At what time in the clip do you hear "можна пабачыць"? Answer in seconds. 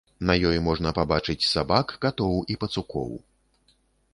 0.67-1.49